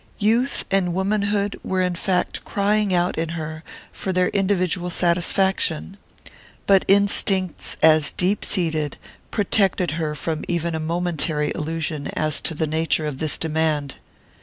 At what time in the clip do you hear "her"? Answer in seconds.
3.37-3.63, 9.91-10.15